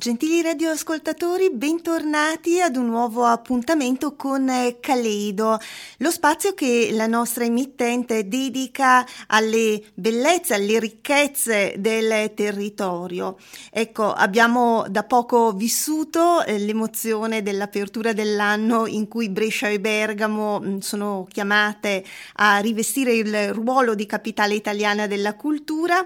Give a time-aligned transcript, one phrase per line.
[0.00, 5.58] Gentili radioascoltatori, bentornati ad un nuovo appuntamento con Caleido,
[5.98, 13.36] lo spazio che la nostra emittente dedica alle bellezze, alle ricchezze del territorio.
[13.70, 20.78] Ecco, abbiamo da poco vissuto eh, l'emozione dell'apertura dell'anno in cui Brescia e Bergamo mh,
[20.78, 22.02] sono chiamate
[22.36, 26.02] a rivestire il ruolo di capitale italiana della cultura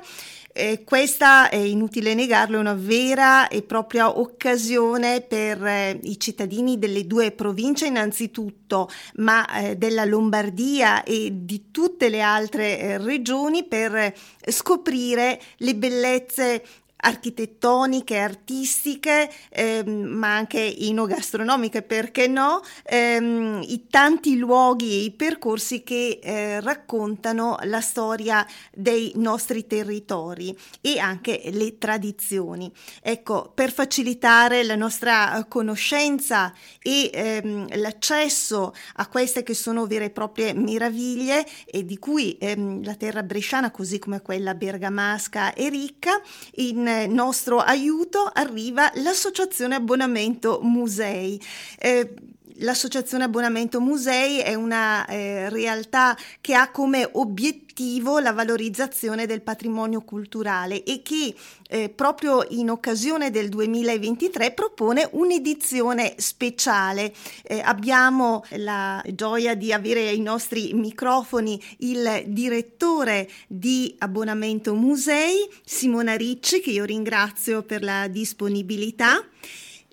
[0.56, 6.78] eh, questa, è inutile negarlo, è una vera e propria occasione per eh, i cittadini
[6.78, 13.64] delle due province innanzitutto, ma eh, della Lombardia e di tutte le altre eh, regioni
[13.64, 14.14] per eh,
[14.48, 16.62] scoprire le bellezze
[17.04, 25.82] architettoniche, artistiche, ehm, ma anche inogastronomiche, perché no, ehm, i tanti luoghi e i percorsi
[25.82, 32.72] che eh, raccontano la storia dei nostri territori e anche le tradizioni.
[33.02, 36.52] Ecco, per facilitare la nostra conoscenza
[36.82, 42.82] e ehm, l'accesso a queste che sono vere e proprie meraviglie e di cui ehm,
[42.84, 46.20] la terra bresciana, così come quella bergamasca, è ricca,
[46.56, 51.40] in nostro aiuto arriva l'Associazione Abbonamento Musei.
[51.78, 52.14] Eh,
[52.58, 60.02] L'Associazione Abbonamento Musei è una eh, realtà che ha come obiettivo la valorizzazione del patrimonio
[60.02, 61.34] culturale e che
[61.68, 67.12] eh, proprio in occasione del 2023 propone un'edizione speciale.
[67.42, 76.14] Eh, abbiamo la gioia di avere ai nostri microfoni il direttore di Abbonamento Musei, Simona
[76.14, 79.26] Ricci, che io ringrazio per la disponibilità.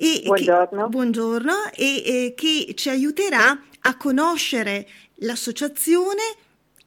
[0.04, 0.84] E buongiorno.
[0.86, 6.22] Che, buongiorno e, e che ci aiuterà a conoscere l'associazione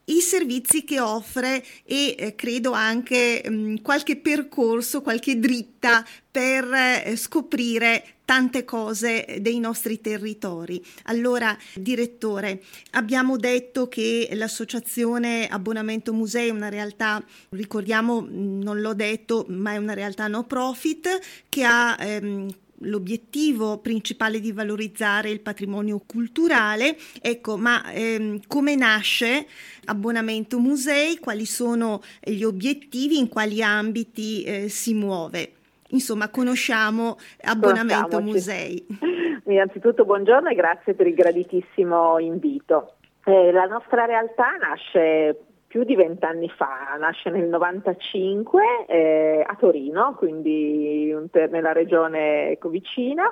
[0.07, 6.69] i servizi che offre e eh, credo anche mh, mm, qualche percorso, qualche dritta per
[6.73, 10.85] eh, scoprire tante cose dei nostri territori.
[11.05, 18.95] Allora, direttore, abbiamo detto che l'associazione Abbonamento Musei è una realtà, ricordiamo, mm, non l'ho
[18.95, 22.49] detto, ma è una realtà no profit che ha ehm,
[22.79, 26.97] l'obiettivo principale di valorizzare il patrimonio culturale.
[27.21, 29.47] Ecco, ma ehm, come nasce
[29.87, 31.19] Abbonamento Musei?
[31.19, 33.19] Quali sono gli obiettivi?
[33.19, 35.53] In quali ambiti eh, si muove?
[35.89, 38.85] Insomma, conosciamo Abbonamento Musei.
[39.47, 42.95] Innanzitutto buongiorno e grazie per il graditissimo invito.
[43.25, 45.39] Eh, la nostra realtà nasce
[45.75, 53.29] più di vent'anni fa, nasce nel 95 eh, a Torino, quindi nella regione vicina,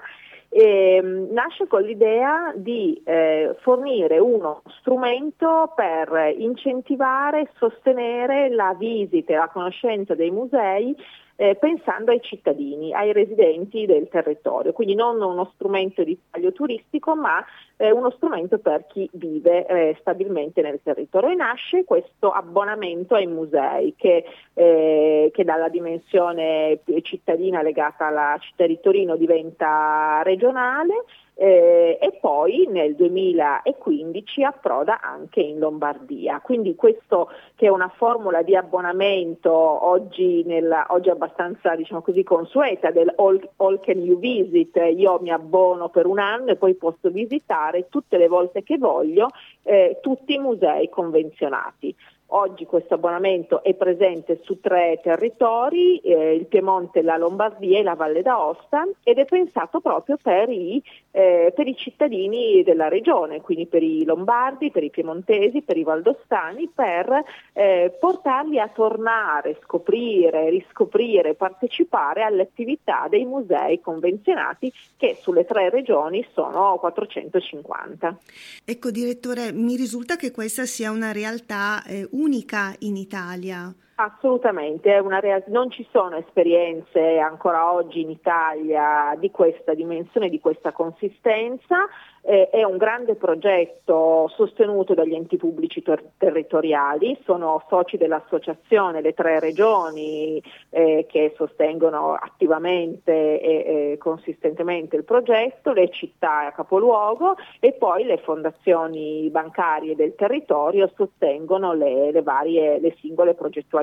[0.48, 8.74] e, mm, nasce con l'idea di eh, fornire uno strumento per incentivare e sostenere la
[8.76, 10.96] visita e la conoscenza dei musei
[11.42, 17.16] eh, pensando ai cittadini, ai residenti del territorio, quindi non uno strumento di taglio turistico
[17.16, 17.44] ma
[17.78, 21.30] eh, uno strumento per chi vive eh, stabilmente nel territorio.
[21.30, 28.64] E nasce questo abbonamento ai musei che, eh, che dalla dimensione cittadina legata alla città
[28.64, 31.04] di Torino diventa regionale
[31.34, 36.40] eh, e poi nel 2015 approda anche in Lombardia.
[36.40, 42.90] Quindi questo che è una formula di abbonamento oggi, nella, oggi abbastanza diciamo così, consueta
[42.90, 47.10] del all, all, can you visit, io mi abbono per un anno e poi posso
[47.10, 49.28] visitare tutte le volte che voglio
[49.62, 51.94] eh, tutti i musei convenzionati.
[52.34, 57.94] Oggi questo abbonamento è presente su tre territori, eh, il Piemonte, la Lombardia e la
[57.94, 63.66] Valle d'Aosta ed è pensato proprio per i, eh, per i, cittadini della regione, quindi
[63.66, 67.22] per i lombardi, per i piemontesi, per i valdostani, per
[67.52, 75.68] eh, portarli a tornare, scoprire, riscoprire, partecipare alle attività dei musei convenzionati che sulle tre
[75.68, 78.18] regioni sono 450.
[78.64, 83.74] Ecco direttore, mi risulta che questa sia una realtà eh, unica in Italia.
[83.94, 90.72] Assolutamente, real- non ci sono esperienze ancora oggi in Italia di questa dimensione, di questa
[90.72, 91.86] consistenza.
[92.24, 99.12] Eh, è un grande progetto sostenuto dagli enti pubblici ter- territoriali, sono soci dell'associazione le
[99.12, 100.40] tre regioni
[100.70, 108.04] eh, che sostengono attivamente e, e consistentemente il progetto, le città a capoluogo e poi
[108.04, 113.81] le fondazioni bancarie del territorio sostengono le, le varie, le singole progettualità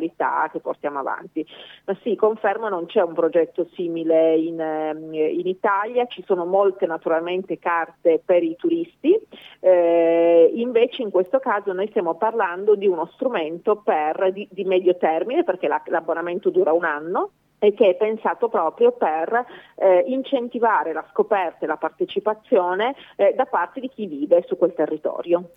[0.52, 1.46] che portiamo avanti.
[1.86, 6.86] Ma sì, confermo non c'è un progetto simile in, ehm, in Italia, ci sono molte
[6.86, 9.18] naturalmente carte per i turisti,
[9.60, 14.98] eh, invece in questo caso noi stiamo parlando di uno strumento per, di, di medio
[14.98, 19.46] termine perché la, l'abbonamento dura un anno e che è pensato proprio per
[19.76, 24.74] eh, incentivare la scoperta e la partecipazione eh, da parte di chi vive su quel
[24.74, 25.52] territorio.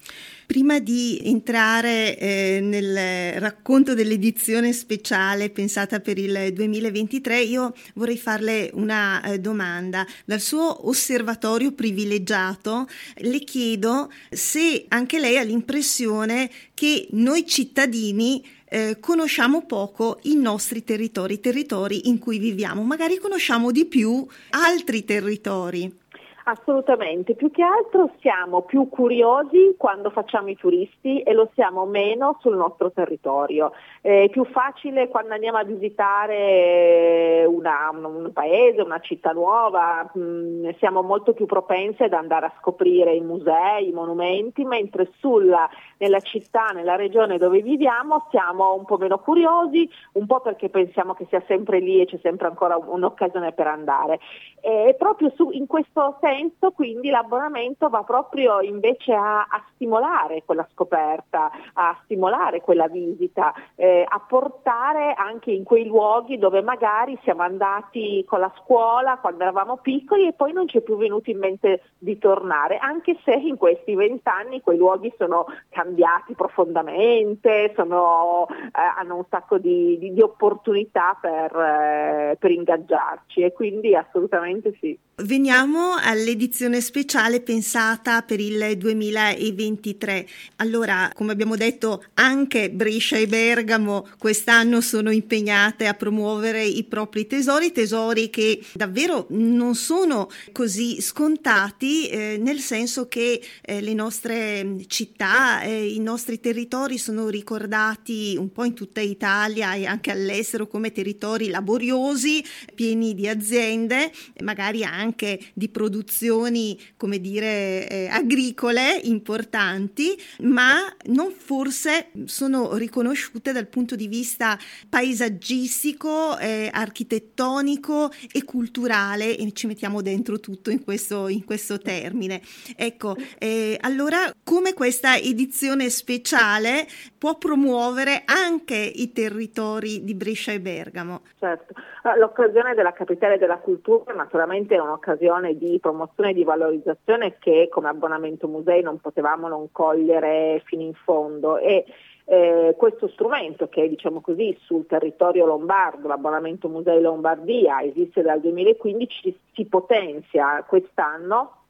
[0.46, 8.70] Prima di entrare eh, nel racconto dell'edizione speciale pensata per il 2023, io vorrei farle
[8.74, 10.04] una eh, domanda.
[10.24, 18.96] Dal suo osservatorio privilegiato le chiedo se anche lei ha l'impressione che noi cittadini eh,
[19.00, 25.04] conosciamo poco i nostri territori, i territori in cui viviamo, magari conosciamo di più altri
[25.04, 26.01] territori.
[26.44, 32.36] Assolutamente, più che altro siamo più curiosi quando facciamo i turisti e lo siamo meno
[32.40, 33.70] sul nostro territorio.
[34.00, 41.02] È più facile quando andiamo a visitare una, un paese, una città nuova, mm, siamo
[41.02, 46.70] molto più propensi ad andare a scoprire i musei, i monumenti, mentre sulla, nella città,
[46.74, 51.42] nella regione dove viviamo siamo un po' meno curiosi, un po' perché pensiamo che sia
[51.46, 54.18] sempre lì e c'è sempre ancora un'occasione per andare.
[54.60, 60.42] E proprio su, in questo senso senso quindi l'abbonamento va proprio invece a, a stimolare
[60.44, 67.18] quella scoperta, a stimolare quella visita, eh, a portare anche in quei luoghi dove magari
[67.22, 71.30] siamo andati con la scuola quando eravamo piccoli e poi non ci è più venuto
[71.30, 78.46] in mente di tornare, anche se in questi vent'anni quei luoghi sono cambiati profondamente, sono,
[78.48, 84.74] eh, hanno un sacco di, di, di opportunità per, eh, per ingaggiarci e quindi assolutamente
[84.80, 84.98] sì.
[85.24, 90.26] Veniamo all'edizione speciale pensata per il 2023.
[90.56, 97.28] Allora, come abbiamo detto, anche Brescia e Bergamo quest'anno sono impegnate a promuovere i propri
[97.28, 104.74] tesori, tesori che davvero non sono così scontati, eh, nel senso che eh, le nostre
[104.88, 110.66] città, eh, i nostri territori sono ricordati un po' in tutta Italia e anche all'estero
[110.66, 114.10] come territori laboriosi, pieni di aziende,
[114.40, 120.74] magari anche anche di produzioni, come dire, eh, agricole importanti, ma
[121.06, 124.56] non forse sono riconosciute dal punto di vista
[124.88, 132.40] paesaggistico, eh, architettonico e culturale e ci mettiamo dentro tutto in questo, in questo termine.
[132.74, 136.86] Ecco, eh, allora come questa edizione speciale
[137.18, 141.22] può promuovere anche i territori di Brescia e Bergamo?
[141.38, 141.74] Certo,
[142.16, 147.68] l'occasione della capitale della cultura naturalmente è una un'occasione di promozione e di valorizzazione che
[147.70, 151.58] come abbonamento musei non potevamo non cogliere fino in fondo.
[151.58, 151.84] E
[152.24, 159.38] eh, questo strumento che diciamo così sul territorio lombardo, l'abbonamento Musei Lombardia, esiste dal 2015,
[159.52, 161.61] si potenzia quest'anno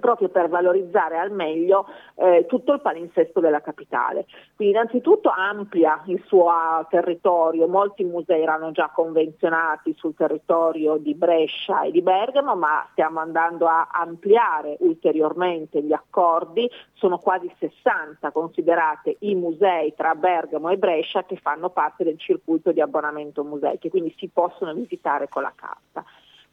[0.00, 4.26] proprio per valorizzare al meglio eh, tutto il palinsesto della capitale.
[4.56, 6.52] Quindi innanzitutto amplia il suo
[6.88, 13.20] territorio, molti musei erano già convenzionati sul territorio di Brescia e di Bergamo, ma stiamo
[13.20, 20.78] andando a ampliare ulteriormente gli accordi, sono quasi 60 considerate i musei tra Bergamo e
[20.78, 25.42] Brescia che fanno parte del circuito di abbonamento musei, che quindi si possono visitare con
[25.42, 26.04] la carta.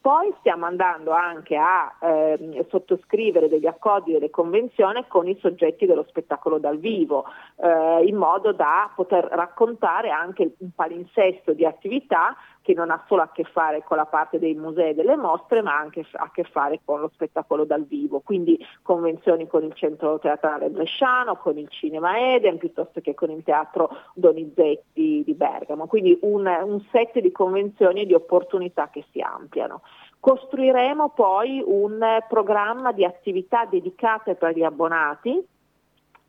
[0.01, 5.86] Poi stiamo andando anche a eh, sottoscrivere degli accordi e delle convenzioni con i soggetti
[5.86, 7.25] dello spettacolo dal vivo,
[7.57, 13.23] eh, in modo da poter raccontare anche un palinsesto di attività che non ha solo
[13.23, 16.43] a che fare con la parte dei musei e delle mostre, ma anche a che
[16.43, 21.67] fare con lo spettacolo dal vivo, quindi convenzioni con il Centro Teatrale Bresciano, con il
[21.69, 27.31] Cinema Eden, piuttosto che con il Teatro Donizetti di Bergamo, quindi un, un set di
[27.31, 29.81] convenzioni e di opportunità che si ampliano.
[30.19, 35.43] Costruiremo poi un programma di attività dedicate per gli abbonati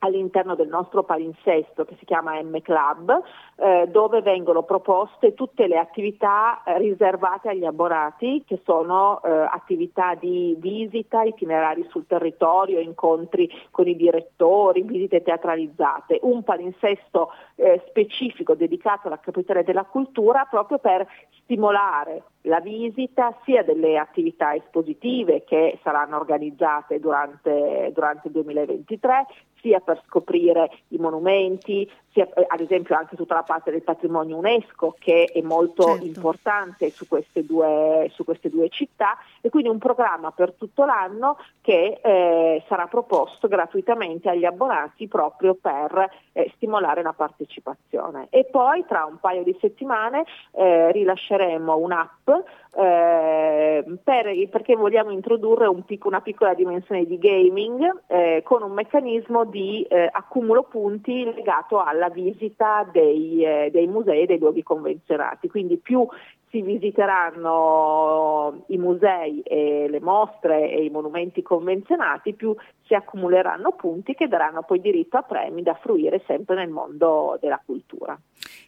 [0.05, 3.23] all'interno del nostro palinsesto che si chiama M Club,
[3.57, 10.57] eh, dove vengono proposte tutte le attività riservate agli abbonati, che sono eh, attività di
[10.59, 19.07] visita, itinerari sul territorio, incontri con i direttori, visite teatralizzate, un palinsesto eh, specifico dedicato
[19.07, 21.07] alla capitale della cultura proprio per
[21.43, 29.27] stimolare la visita sia delle attività espositive che saranno organizzate durante, durante il 2023,
[29.61, 31.89] sia per scoprire i monumenti,
[32.21, 36.05] ad esempio anche tutta la parte del patrimonio UNESCO che è molto certo.
[36.05, 41.39] importante su queste, due, su queste, due, città e quindi un programma per tutto l'anno
[41.63, 48.27] che eh, sarà proposto gratuitamente agli abbonati proprio per eh, stimolare la partecipazione.
[48.31, 52.31] E poi tra un paio di settimane eh, rilasceremo un'app
[52.75, 58.73] eh, per, perché vogliamo introdurre un pic- una piccola dimensione di gaming eh, con un
[58.73, 64.63] meccanismo di eh, accumulo punti legato alla visita dei, eh, dei musei e dei luoghi
[64.63, 65.49] convenzionati.
[65.49, 66.07] Quindi più
[66.53, 72.55] si visiteranno i musei e le mostre e i monumenti convenzionati, più
[72.85, 77.61] si accumuleranno punti che daranno poi diritto a premi da fruire sempre nel mondo della
[77.65, 78.21] cultura.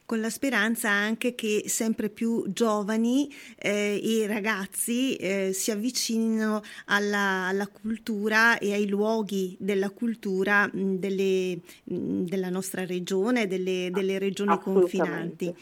[0.03, 3.27] Con la speranza anche che sempre più giovani
[3.57, 10.97] eh, e ragazzi eh, si avvicinino alla, alla, cultura e ai luoghi della cultura mh,
[10.97, 15.55] delle, mh, della nostra regione, delle, delle regioni confinanti.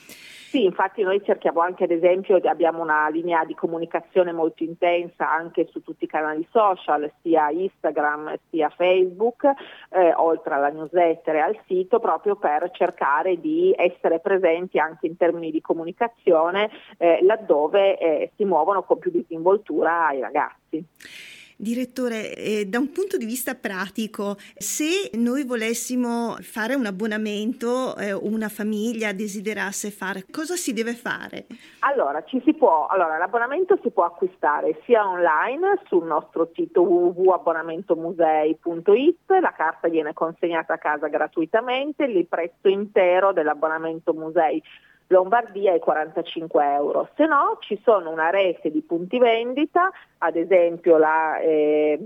[0.54, 2.13] Sì, infatti noi cerchiamo anche ad esempio,
[2.48, 8.36] abbiamo una linea di comunicazione molto intensa anche su tutti i canali social, sia Instagram
[8.50, 9.44] sia Facebook,
[9.90, 15.18] eh, oltre alla newsletter e al sito, proprio per cercare di essere presenti anche in
[15.18, 21.42] termini di comunicazione eh, laddove eh, si muovono con più disinvoltura i ragazzi.
[21.64, 28.12] Direttore, eh, da un punto di vista pratico, se noi volessimo fare un abbonamento eh,
[28.12, 31.46] una famiglia desiderasse fare, cosa si deve fare?
[31.80, 32.22] Allora,
[32.58, 40.14] può, allora, l'abbonamento si può acquistare sia online sul nostro sito www.abbonamentomusei.it, la carta viene
[40.14, 44.62] consegnata a casa gratuitamente, il prezzo intero dell'abbonamento musei
[45.08, 50.98] Lombardia è 45 euro, se no ci sono una rete di punti vendita, ad esempio
[50.98, 52.00] la, eh,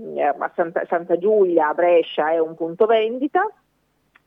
[0.54, 3.48] Santa, Santa Giulia a Brescia è un punto vendita,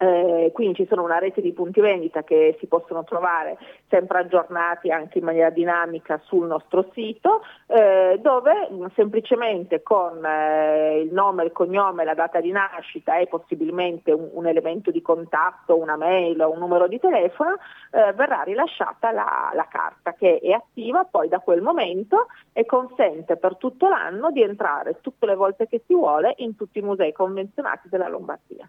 [0.01, 4.89] eh, quindi ci sono una rete di punti vendita che si possono trovare sempre aggiornati
[4.89, 11.51] anche in maniera dinamica sul nostro sito, eh, dove semplicemente con eh, il nome, il
[11.51, 16.51] cognome, la data di nascita e possibilmente un, un elemento di contatto, una mail o
[16.51, 17.57] un numero di telefono,
[17.91, 23.37] eh, verrà rilasciata la, la carta che è attiva poi da quel momento e consente
[23.37, 27.11] per tutto l'anno di entrare tutte le volte che si vuole in tutti i musei
[27.11, 28.67] convenzionati della Lombardia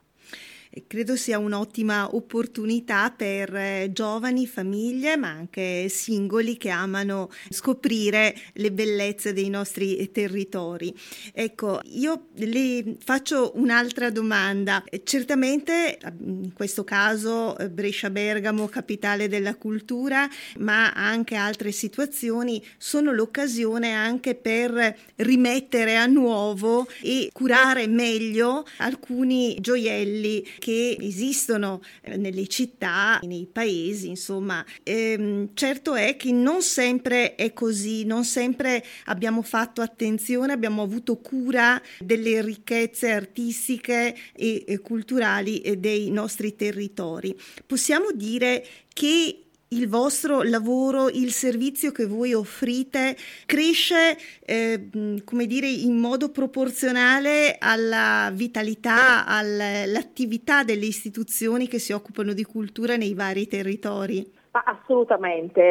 [0.87, 8.73] credo sia un'ottima opportunità per eh, giovani, famiglie, ma anche singoli che amano scoprire le
[8.73, 10.95] bellezze dei nostri territori.
[11.33, 14.83] Ecco, io le faccio un'altra domanda.
[15.05, 23.93] Certamente in questo caso eh, Brescia-Bergamo, capitale della cultura, ma anche altre situazioni sono l'occasione
[23.93, 33.19] anche per rimettere a nuovo e curare meglio alcuni gioielli che esistono eh, nelle città,
[33.25, 34.65] nei paesi, insomma.
[34.85, 41.17] Ehm, certo è che non sempre è così, non sempre abbiamo fatto attenzione, abbiamo avuto
[41.17, 47.37] cura delle ricchezze artistiche e, e culturali dei nostri territori.
[47.67, 49.42] Possiamo dire che
[49.73, 57.57] il vostro lavoro, il servizio che voi offrite cresce, eh, come dire, in modo proporzionale
[57.59, 64.41] alla vitalità, all'attività delle istituzioni che si occupano di cultura nei vari territori?
[64.53, 65.63] assolutamente,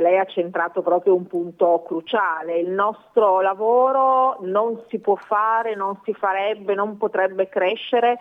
[0.00, 2.58] lei ha centrato proprio un punto cruciale.
[2.58, 8.18] Il nostro lavoro non si può fare, non si farebbe, non potrebbe crescere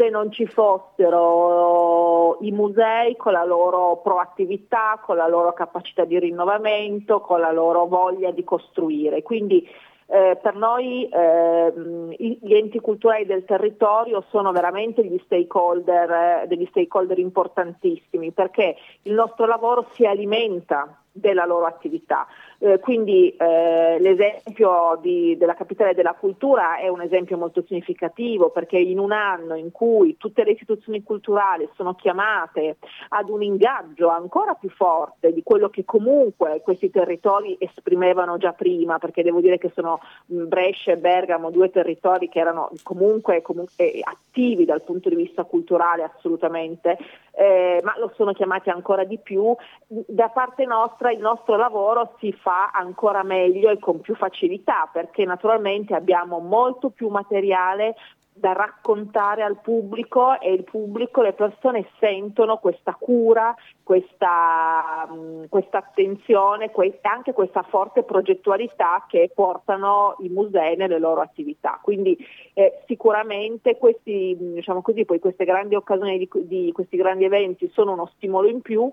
[0.00, 6.18] se non ci fossero i musei con la loro proattività, con la loro capacità di
[6.18, 9.22] rinnovamento, con la loro voglia di costruire.
[9.22, 9.68] Quindi
[10.06, 11.72] eh, per noi eh,
[12.16, 19.44] gli enti culturali del territorio sono veramente stakeholder, eh, degli stakeholder importantissimi perché il nostro
[19.44, 22.26] lavoro si alimenta della loro attività.
[22.62, 28.76] Eh, quindi eh, l'esempio di, della capitale della cultura è un esempio molto significativo perché
[28.76, 32.76] in un anno in cui tutte le istituzioni culturali sono chiamate
[33.08, 38.98] ad un ingaggio ancora più forte di quello che comunque questi territori esprimevano già prima,
[38.98, 44.66] perché devo dire che sono Brescia e Bergamo due territori che erano comunque, comunque attivi
[44.66, 46.98] dal punto di vista culturale assolutamente,
[47.32, 49.54] eh, ma lo sono chiamati ancora di più,
[49.86, 54.90] da parte nostra il nostro lavoro si fa fa ancora meglio e con più facilità
[54.92, 57.94] perché naturalmente abbiamo molto più materiale
[58.32, 63.54] da raccontare al pubblico e il pubblico, le persone sentono questa cura,
[63.84, 71.20] questa, um, questa attenzione e anche questa forte progettualità che portano i musei nelle loro
[71.20, 71.78] attività.
[71.82, 72.16] Quindi
[72.54, 78.10] eh, sicuramente questi, diciamo così, queste grandi occasioni di, di questi grandi eventi sono uno
[78.14, 78.90] stimolo in più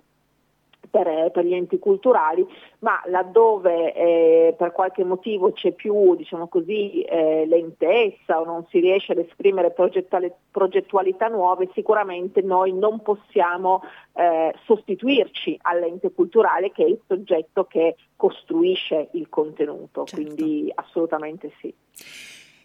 [0.90, 2.46] per, per, gli enti culturali,
[2.80, 8.80] ma laddove eh, per qualche motivo c'è più diciamo così, eh, lentezza o non si
[8.80, 13.82] riesce ad esprimere progettualità nuove, sicuramente noi non possiamo
[14.14, 20.16] eh, sostituirci all'ente culturale che è il soggetto che costruisce il contenuto, certo.
[20.16, 21.74] quindi assolutamente sì.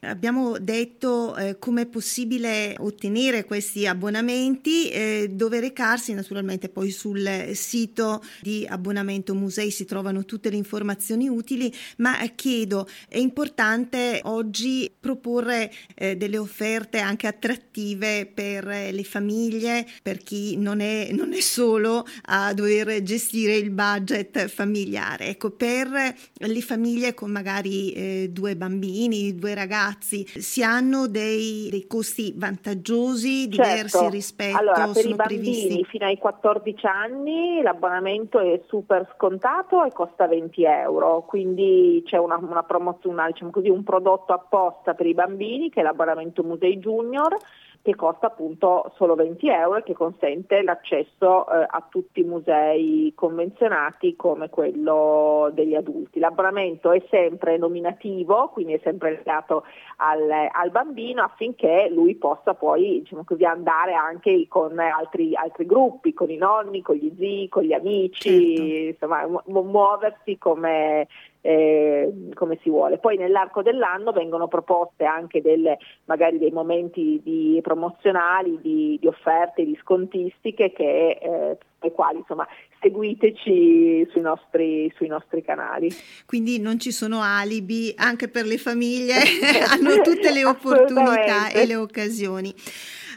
[0.05, 7.51] Abbiamo detto eh, come è possibile ottenere questi abbonamenti, eh, dove recarsi naturalmente poi sul
[7.53, 14.91] sito di abbonamento musei si trovano tutte le informazioni utili, ma chiedo, è importante oggi
[14.99, 21.41] proporre eh, delle offerte anche attrattive per le famiglie, per chi non è, non è
[21.41, 25.29] solo a dover gestire il budget familiare.
[25.29, 25.89] Ecco, per
[26.33, 33.49] le famiglie con magari eh, due bambini, due ragazzi, si hanno dei, dei costi vantaggiosi,
[33.49, 34.09] diversi certo.
[34.11, 35.85] rispetto allora, per i bambini previsti?
[35.85, 42.37] fino ai 14 anni l'abbonamento è super scontato e costa 20 euro, quindi c'è una,
[42.37, 47.37] una promozione, diciamo così, un prodotto apposta per i bambini che è l'abbonamento Musei Junior
[47.83, 53.13] che costa appunto solo 20 euro e che consente l'accesso eh, a tutti i musei
[53.17, 56.21] convenzionati come quello degli adulti.
[56.21, 59.65] L'abbonamento è sempre nominativo, quindi è sempre legato
[59.97, 66.13] al, al bambino affinché lui possa poi diciamo così, andare anche con altri, altri, gruppi,
[66.13, 69.07] con i nonni, con gli zii, con gli amici, certo.
[69.07, 71.09] insomma mu- muoversi come,
[71.43, 72.99] eh, come si vuole.
[72.99, 79.65] Poi nell'arco dell'anno vengono proposte anche delle, magari dei momenti di promozionali, di, di offerte,
[79.65, 82.47] di scontistiche che, eh, ai quali insomma
[82.81, 85.89] seguiteci sui nostri, sui nostri, canali.
[86.27, 89.15] Quindi non ci sono alibi anche per le famiglie,
[89.69, 92.55] hanno tutte le opportunità e le occasioni.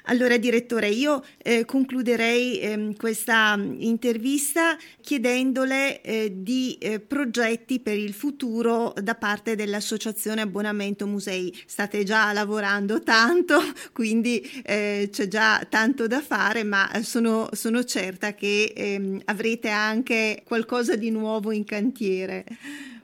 [0.08, 8.14] Allora, direttore, io eh, concluderei eh, questa intervista chiedendole eh, di eh, progetti per il
[8.14, 11.52] futuro da parte dell'Associazione Abbonamento Musei.
[11.66, 13.60] State già lavorando tanto,
[13.94, 20.44] quindi eh, c'è già tanto da fare, ma sono, sono certa che ehm, avrete anche
[20.46, 22.46] qualcosa di nuovo in cantiere.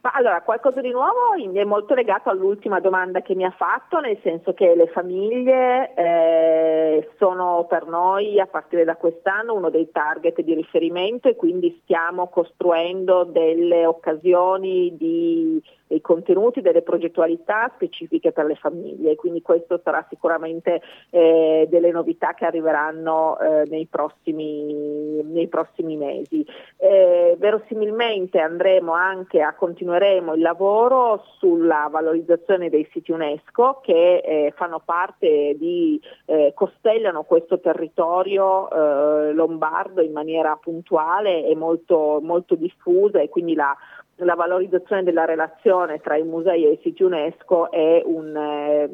[0.04, 1.34] Ma allora, qualcosa di nuovo?
[1.36, 7.10] È molto legato all'ultima domanda che mi ha fatto, nel senso che le famiglie eh,
[7.20, 12.30] sono per noi a partire da quest'anno uno dei target di riferimento e quindi stiamo
[12.30, 20.06] costruendo delle occasioni di dei contenuti, delle progettualità specifiche per le famiglie, quindi questo sarà
[20.08, 26.46] sicuramente eh, delle novità che arriveranno eh, nei, prossimi, nei, prossimi, mesi.
[26.78, 34.54] Eh, verosimilmente andremo anche a continueremo il lavoro sulla valorizzazione dei siti UNESCO che eh,
[34.56, 42.56] fanno parte di, eh, costellano questo territorio eh, lombardo in maniera puntuale e molto, molto
[42.56, 43.76] diffusa e quindi la
[44.24, 48.90] la valorizzazione della relazione tra i musei e i siti UNESCO è un, eh,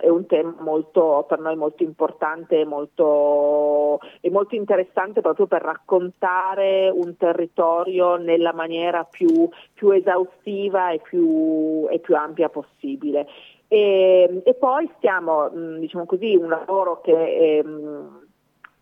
[0.00, 5.62] è un tema molto, per noi molto importante e molto, e molto interessante proprio per
[5.62, 13.26] raccontare un territorio nella maniera più, più esaustiva e più, e più ampia possibile.
[13.66, 18.26] E, e, poi stiamo, diciamo così, un lavoro che ehm,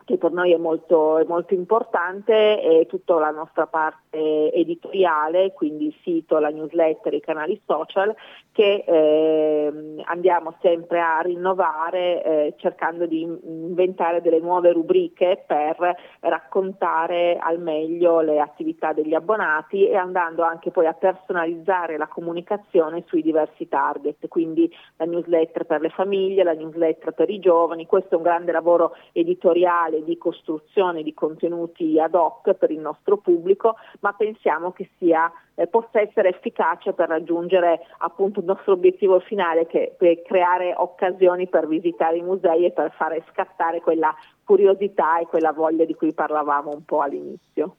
[0.07, 5.87] che per noi è molto, è molto importante, è tutta la nostra parte editoriale, quindi
[5.87, 8.15] il sito, la newsletter, i canali social,
[8.51, 15.77] che eh, andiamo sempre a rinnovare eh, cercando di inventare delle nuove rubriche per
[16.21, 23.03] raccontare al meglio le attività degli abbonati e andando anche poi a personalizzare la comunicazione
[23.07, 28.15] sui diversi target, quindi la newsletter per le famiglie, la newsletter per i giovani, questo
[28.15, 33.75] è un grande lavoro editoriale di costruzione di contenuti ad hoc per il nostro pubblico,
[34.07, 39.67] ma pensiamo che sia, eh, possa essere efficace per raggiungere appunto il nostro obiettivo finale
[39.67, 44.15] che è creare occasioni per visitare i musei e per fare scattare quella
[44.45, 47.75] curiosità e quella voglia di cui parlavamo un po' all'inizio.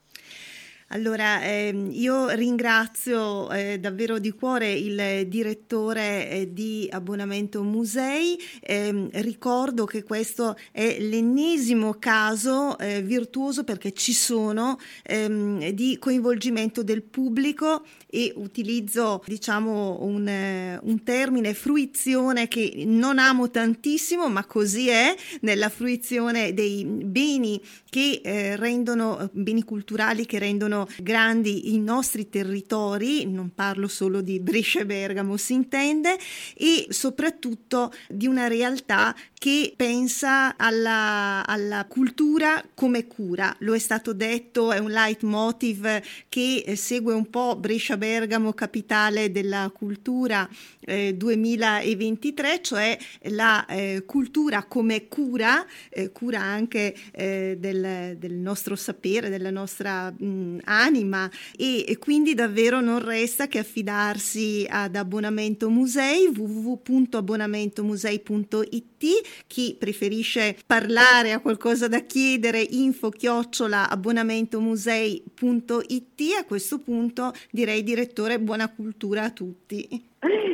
[0.91, 8.39] Allora, ehm, io ringrazio eh, davvero di cuore il direttore eh, di Abbonamento Musei.
[8.63, 16.83] Eh, ricordo che questo è l'ennesimo caso eh, virtuoso perché ci sono ehm, di coinvolgimento
[16.83, 24.47] del pubblico e utilizzo diciamo un, eh, un, termine fruizione che non amo tantissimo, ma
[24.47, 31.79] così è nella fruizione dei beni che eh, rendono beni culturali che rendono grandi i
[31.79, 36.19] nostri territori, non parlo solo di Brescia e Bergamo, si intende,
[36.55, 43.55] e soprattutto di una realtà che pensa alla, alla cultura come cura.
[43.61, 49.71] Lo è stato detto, è un leitmotiv che eh, segue un po' Brescia-Bergamo, capitale della
[49.73, 50.47] cultura
[50.81, 52.99] eh, 2023, cioè
[53.31, 60.11] la eh, cultura come cura, eh, cura anche eh, del, del, nostro sapere, della nostra
[60.11, 68.98] mh, anima e, e, quindi davvero non resta che affidarsi ad Abbonamento Musei www.abbonamentomusei.it
[69.47, 76.21] chi preferisce parlare, ha qualcosa da chiedere, info chiocciola abbonamentomusei.it.
[76.39, 80.07] A questo punto direi direttore buona cultura a tutti.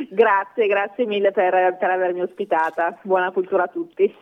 [0.09, 2.97] Grazie, grazie mille per, per avermi ospitata.
[3.01, 4.15] Buona cultura a tutti.